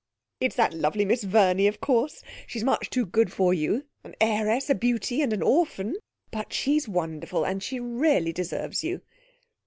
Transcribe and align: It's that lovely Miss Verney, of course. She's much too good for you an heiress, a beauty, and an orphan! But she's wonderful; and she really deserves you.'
It's 0.39 0.55
that 0.55 0.73
lovely 0.73 1.05
Miss 1.05 1.21
Verney, 1.23 1.67
of 1.67 1.79
course. 1.79 2.23
She's 2.47 2.63
much 2.63 2.89
too 2.89 3.05
good 3.05 3.31
for 3.31 3.53
you 3.53 3.85
an 4.03 4.15
heiress, 4.19 4.67
a 4.67 4.73
beauty, 4.73 5.21
and 5.21 5.31
an 5.31 5.43
orphan! 5.43 5.95
But 6.31 6.51
she's 6.53 6.89
wonderful; 6.89 7.45
and 7.45 7.61
she 7.61 7.79
really 7.79 8.33
deserves 8.33 8.83
you.' 8.83 9.01